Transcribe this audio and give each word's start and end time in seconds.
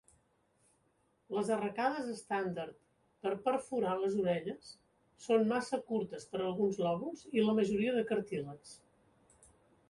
Les 1.33 1.49
arracades 1.55 2.07
estàndard 2.13 2.79
per 3.25 3.33
perforar 3.49 3.91
les 4.05 4.15
orelles 4.23 4.71
són 5.27 5.45
massa 5.53 5.81
curtes 5.93 6.27
per 6.33 6.43
alguns 6.47 6.81
lòbuls 6.87 7.23
i 7.39 7.45
la 7.47 7.55
majoria 7.61 7.95
de 8.01 8.07
cartílags. 8.15 8.75